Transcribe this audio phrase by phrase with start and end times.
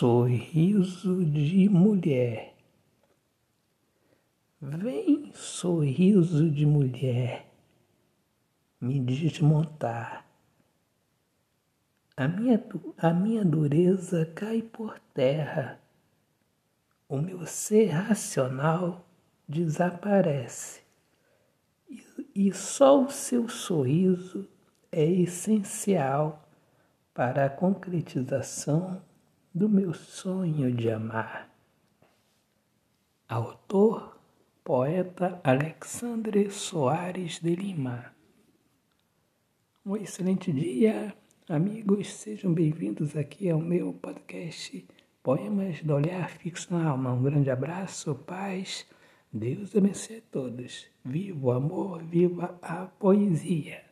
[0.00, 2.54] sorriso de mulher.
[4.58, 7.46] Vem, sorriso de mulher,
[8.80, 10.24] me desmontar.
[12.16, 12.64] A minha,
[12.96, 15.78] a minha dureza cai por terra.
[17.06, 19.06] O meu ser racional
[19.46, 20.80] desaparece.
[21.90, 22.02] E,
[22.34, 24.48] e só o seu sorriso
[24.90, 26.48] é essencial
[27.12, 29.09] para a concretização
[29.52, 31.50] do meu sonho de amar.
[33.28, 34.16] Autor,
[34.62, 38.14] poeta Alexandre Soares de Lima.
[39.84, 41.12] Um excelente dia,
[41.48, 44.86] amigos, sejam bem-vindos aqui ao meu podcast
[45.20, 47.12] Poemas do Olhar Fixo na Alma.
[47.12, 48.86] Um grande abraço, paz,
[49.32, 50.86] Deus abençoe a todos.
[51.04, 53.89] Viva o amor, viva a poesia.